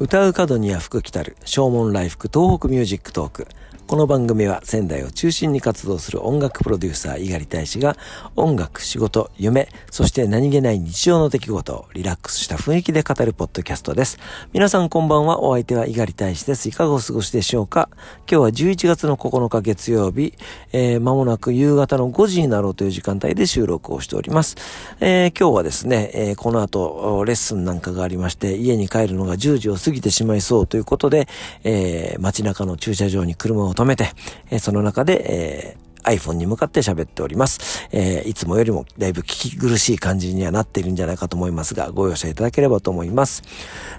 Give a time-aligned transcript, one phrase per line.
[0.00, 3.46] 唱う門には福来たる、唱門来福東北ミュージックトーク。
[3.86, 7.98] この番組は仙台を中心に活動する音楽プロデューサー猪狩大使が
[8.34, 14.18] 音楽、仕事、夢、そして何気ない日常の出来事をリラックスした雰囲気で語るポッドキャストです。
[14.54, 15.42] 皆さんこんばんは。
[15.42, 16.70] お相手は猪狩大使です。
[16.70, 17.90] いかがお過ごしでしょうか？
[18.20, 20.32] 今日は11月の9日月曜日、
[20.72, 24.56] えー、間もなく夕方の5時になろうという時間帯で収録をしております。
[25.00, 31.28] えー、今日はですね、えー、この後レッスンなんかがありまして家に帰るのが10時を過ぎてしまいそうということで、
[31.62, 34.10] えー、街中の駐車場に車を止めて、
[34.50, 37.88] えその中で、え iPhone に向かって喋っております。
[37.92, 43.42] えー、いつもよりもだいぶ聞き苦しい感じにはなっているんじゃないかと思いますが、ご容赦いただければと思います。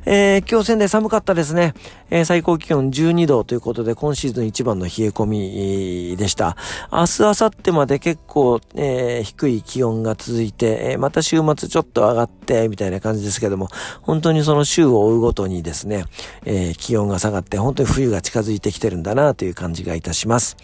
[0.05, 1.73] えー、今日仙台寒かったですね。
[2.09, 6.55] えー、最高気温12度ということで、今シーズン一番の冷え込みでした。
[6.91, 13.69] 明日、明後日まで結構、えー、低い気温が続いて、え、また週末ちょっと上がって、みたいな感じですけども、
[14.01, 16.05] 本当にその週を追うごとにですね、
[16.45, 20.57] え、気温が下がって、本当に冬が近づいてきてるんだなという感じがいたします。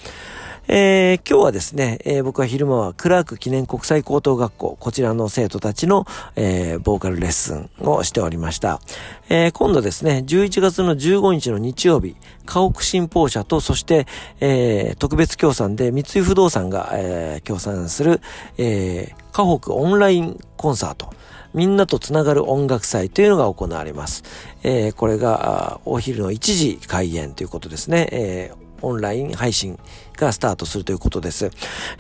[0.73, 6.05] えー、今日はですね、えー、僕は昼間はクラーク記念国際高等学校、こちらの生徒たちの、
[6.37, 8.79] えー、ボーカルレッスンをしておりました。
[9.27, 14.07] えー、今度ですね、11月の15日の日曜日、家屋新報社と、そして、
[14.39, 18.21] えー、特別協賛で三井不動産が、えー、協賛する、
[18.57, 21.09] えー、家北オンラインコンサート。
[21.53, 24.23] みんなとつながる音楽祭というのが行われます。
[24.63, 28.07] えー、これが、お昼の1時開演ということですね。
[28.13, 29.79] えーオンライン配信
[30.25, 31.51] がスタートするということです。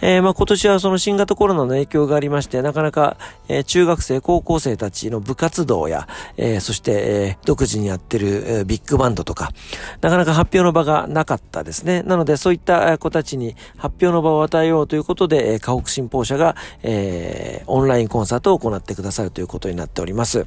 [0.01, 9.51] えー、まあ今年はその新型コロナの影響がありまして、なかなか、えー、中学生、高校生たちの部活動や、えー、そして、えー、独自にやってる、えー、ビッグバンドとか、
[10.01, 12.03] なかなか発表の場がなかったですね。
[12.03, 20.45] なのでそういった子たちに発表の場を与えようということで、えー、河北新報社が、えー、オンラインコンサートを行ってくださるということになっております。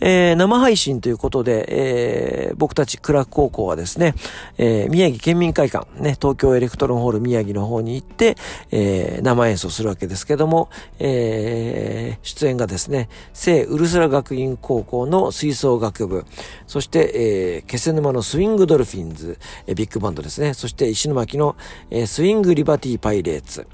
[0.00, 4.14] えー、生配信ということで、えー、僕たちクラーク高校はですね、
[4.58, 8.36] えー、宮城県民会館、ね、東京エレクトロンホール宮城の方に行って、
[8.70, 16.24] えー、生演奏するわけですけども、えー、出演がですね、聖ウルスラ学院高校の吹奏楽部、
[16.66, 21.56] そして、えー、気仙沼のスイングドルフィンズ、えー、ビッグバンドですね、そして石巻の、
[21.90, 23.66] えー、スイングリバティパイレーツ、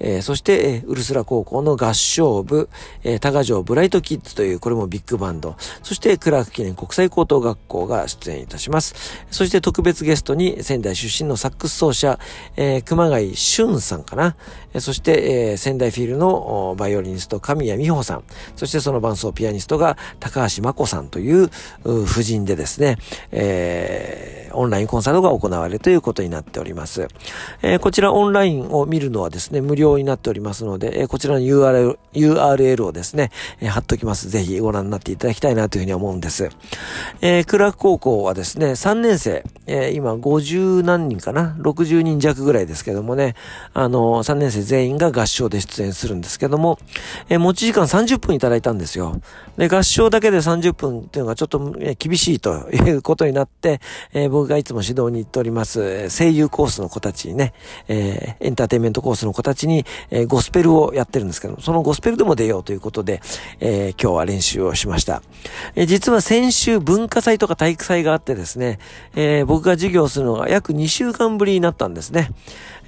[0.00, 2.68] えー、そして、えー、ウルスラ高校の合唱部、
[3.04, 8.94] えー、多賀城ブライトキッズという、これもビッグバンド、そしてクラーク記念国際高等学校が出演いたします。
[9.30, 12.18] そして特別ゲストに仙台出身のサックス奏者、
[12.56, 14.36] えー、熊谷俊さんかな。
[14.78, 18.24] そして、えー、仙台フィールのバイオリニスト神谷美穂さん。
[18.56, 21.50] そしてその伴奏ピアニストが高橋真子さんという
[21.84, 22.96] 夫人でですね、
[23.32, 27.08] えー、オンラインコンサートが行われるということになっております。
[27.62, 33.30] えー、こちらオンラインを見るのはですね、無料料になっておりますので、えこちらの URL, URL をですね、
[33.60, 34.28] え貼っときます。
[34.28, 36.50] ぜひご覧になっていただきたいなというふうに思うんです。
[37.20, 43.36] えー、クラーク高校はですね、3年生、えー、今50何人かな ?60 人弱ぐらいですけどもね、
[43.72, 46.78] あのー、3年生全員が合唱で出演するんですけども、
[47.28, 49.20] えー、持ち時間30分いただいたんですよ。
[49.56, 51.60] で、合唱だけで30分っていうのがちょっと、
[51.98, 53.80] 厳しいということになって、
[54.12, 57.52] え僕がいつも指導に行っております、声優コースの子たちにね、
[57.88, 63.20] えエンターテインメントコースの子たちに、え、ゴスペルをやってるんですけど、そのゴスペルでも出ようということで、
[63.60, 65.22] え、今日は練習をしました。
[65.76, 68.78] え、実は先週文化祭とか体育祭があってですね、
[69.14, 72.30] え僕が授業するのが約2週間ぶりになったんですね。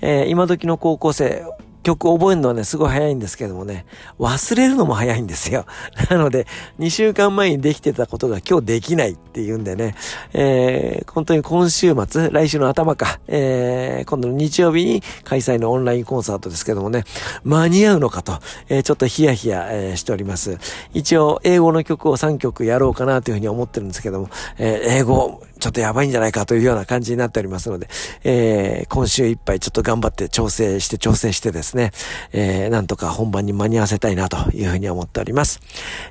[0.01, 1.45] え今時の高校生、
[1.83, 3.87] 曲覚えるのはね、すごい早いんですけどもね、
[4.19, 5.67] 忘れるのも早いんですよ。
[6.11, 6.47] なので、
[6.79, 9.95] 2週間前にできてたことが今日できないっていうんでね、
[10.33, 17.05] えー、本当に今週末、来週の頭か、えー、今度の日曜日に開催のオンラインコンサートですけどもね、
[17.45, 20.59] 間に合うのかと、えー、ちょっとヒヤヒヤ、えー、しております。
[20.95, 27.87] 一応、英語の曲を3曲やろうかなというふうに思ってるんですけども、えー、英語、ちょっとやばいんじゃないかというような感じになっておりますので、
[28.25, 31.93] えー、今週いっぱいちょっと頑張って調整して調整してですね、
[32.33, 35.61] えー、なんとか本番に間に合わせたいなというふうに思っております。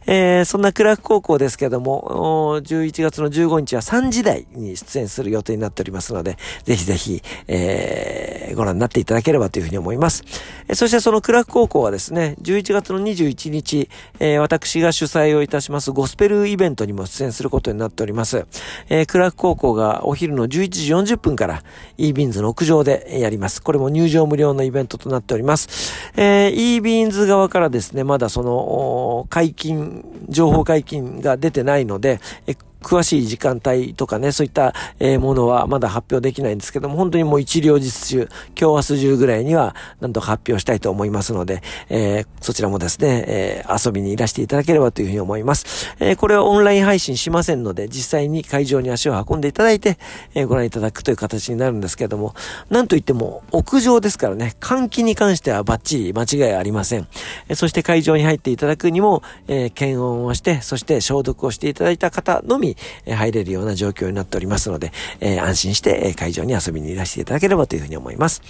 [0.07, 10.23] えー、そんなクラーク高校ですけども、11月の15日は3時台に出演する予定になっておりますので、ぜひぜひ、えー、ご覧になっていただければというふうに思います。
[10.69, 13.89] えー、そしてそのクラーク高校はですね、11月の21日、
[14.19, 18.45] えー、私が主催をいたしますゴスペルイベントにも出演することになっております。
[18.87, 21.63] えー、クラーク高校がお昼の11時40分から
[21.97, 23.59] e ビーンズの屋上でやります。
[23.63, 26.11] これも入場無料のイベントとなっております。
[26.15, 32.19] えー、e ビーンズ側からですね、まだその解禁、情報解禁が出てないので、
[32.81, 38.29] 詳しい時間帯とかね、そういった、え、ものはまだ発表できないんですけども、本当にもう一両日中、
[38.59, 45.95] 今日明日中ぐらいには、なんと発表したいと思いますので、え、そちらもですね、え、遊びにいらしていただければというふうに思います。
[45.99, 49.97] え、これはオンライン配信しませんので、実際に会場に足を運んでいただいて、
[50.33, 52.33] え、ご覧いただくという形になるんですけども、
[52.69, 57.07] なんといっても、屋上ですからね、換気に関してはバッチリ間違いありません。
[57.47, 62.70] え、そして会場に入っていただくにも、え、検温をして、そして消毒をしていただいた方のみ、
[63.05, 68.41] え、入れるような状況になっておりますので、えー、安心して、え、会場に遊びにいらしていただければというふうに思います。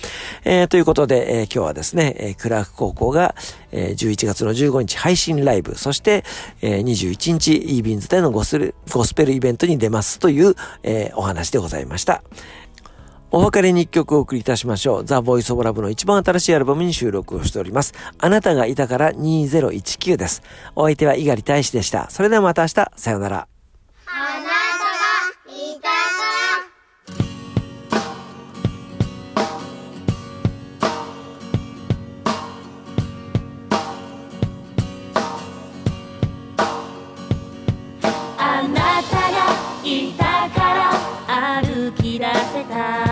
[0.43, 3.35] えー、ということで、えー、今日はですね、えー、クラーク高校が、
[3.71, 6.23] えー、11月の15日配信ライブ、そして、
[6.61, 12.23] えー、21日 e ビンズでのゴスルゴスペルイベントに出ますという、えー、お話でございました。
[13.33, 15.05] お別れに一曲お送りいたしましょう。
[15.05, 17.93] ザ・ボイス・オブ・ラブの一番新しいアルバムに収録をしております。
[18.17, 20.41] あなたがいたから2019です。
[20.75, 22.09] お相手は猪狩大使でした。
[22.09, 23.50] それではまた明日、さようなら。
[42.21, 43.10] 私